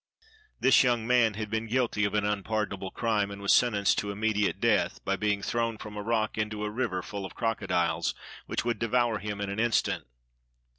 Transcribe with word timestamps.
This 0.59 0.83
young 0.83 1.05
man 1.05 1.35
had 1.35 1.51
been 1.51 1.67
guilty 1.67 2.05
of 2.05 2.15
an 2.15 2.25
unpardonable 2.25 2.89
crime, 2.89 3.29
and 3.29 3.39
was 3.39 3.53
sen 3.53 3.73
tenced 3.73 3.97
to 3.99 4.09
immediate 4.09 4.59
death, 4.59 4.99
by 5.05 5.15
being 5.15 5.43
thrown 5.43 5.77
from 5.77 5.95
a 5.95 6.01
rock 6.01 6.39
into 6.39 6.63
a 6.65 6.71
river 6.71 7.03
full 7.03 7.23
of 7.23 7.35
crocodiles, 7.35 8.15
which 8.47 8.65
would 8.65 8.79
devour 8.79 9.19
him 9.19 9.39
in 9.39 9.51
an 9.51 9.59
instant. 9.59 10.07